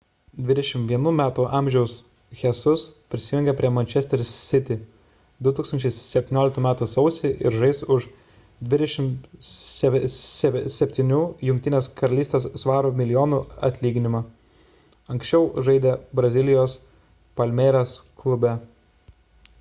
21 0.49 1.11
metų 1.17 1.43
amžiaus 1.57 1.91
jesus 2.37 2.83
prisijungė 3.13 3.53
prie 3.59 3.69
manchester 3.73 4.21
city 4.29 4.77
2017 5.47 6.63
m 6.65 6.69
sausį 6.93 7.29
ir 7.49 7.57
žais 7.63 7.81
už 7.95 8.07
27 8.71 10.71
gbp 11.99 12.93
milijonų 13.01 13.39
atlyginimą 13.69 14.23
anksčiau 15.17 15.47
žaidė 15.69 15.93
brazilijos 16.21 16.75
palmeiras 17.41 17.93
klube 18.23 18.55